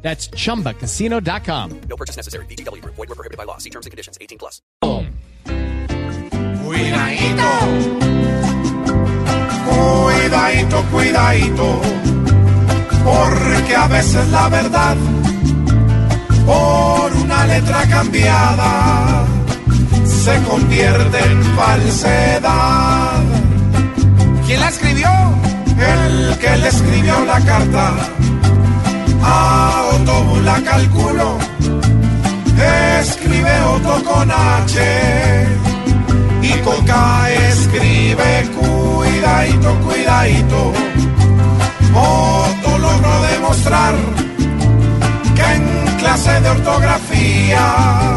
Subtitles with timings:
[0.00, 1.80] That's chumbacasino.com.
[1.88, 2.46] No purchase necessary.
[2.46, 2.82] BGW.
[2.84, 3.58] Void were prohibited by law.
[3.58, 4.16] See terms and conditions.
[4.20, 4.62] 18 plus.
[6.64, 7.48] Cuidadito,
[9.64, 11.80] cuidadito, cuidadito,
[13.04, 14.96] porque a veces la verdad
[16.44, 19.26] por una letra cambiada
[20.04, 23.22] se convierte en falsedad.
[24.46, 25.08] ¿Quién la escribió?
[25.78, 27.92] El que le escribió la carta
[29.22, 29.57] a
[30.08, 31.36] Otto la calculo,
[32.98, 35.46] escribe Otto con H
[36.40, 40.72] y con K escribe cuidadito, cuidadito.
[41.94, 43.94] Otto logró demostrar
[45.34, 48.16] que en clase de ortografía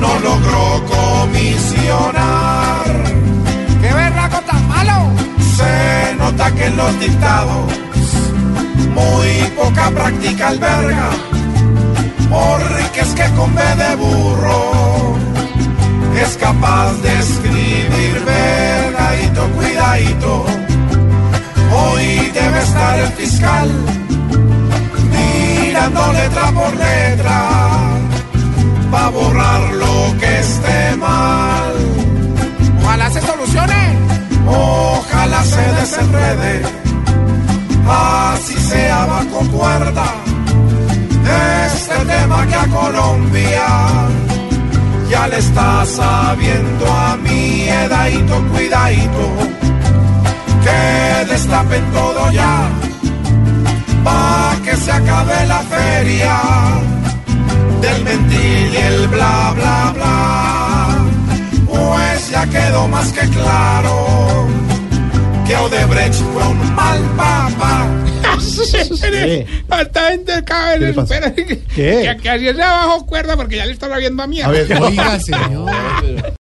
[0.00, 2.86] no logró comisionar.
[3.82, 5.10] ¿Qué verraco tan malo?
[5.54, 7.87] Se nota que en los dictados
[8.94, 11.10] muy poca práctica alberga,
[12.30, 15.16] porque es que con de burro
[16.22, 20.46] es capaz de escribir vergadito, cuidadito.
[21.70, 23.70] Hoy debe estar el fiscal
[25.12, 27.48] mirando letra por letra
[28.90, 31.74] para borrar lo que esté mal.
[32.82, 34.07] Ojalá se solucione.
[45.28, 49.24] Ya le está sabiendo a mi edadito, cuidadito,
[50.62, 52.68] que destapen todo ya,
[54.04, 56.36] pa' que se acabe la feria
[57.80, 60.98] del mentir y el bla, bla, bla.
[61.66, 64.46] Pues ya quedó más que claro
[65.46, 67.00] que Odebrecht fue un mal.
[69.68, 73.66] Falta gente cada vez supera que, que, que así es de abajo cuerda porque ya
[73.66, 74.40] le está viendo a mí.
[74.40, 75.70] A ver, oiga, señor.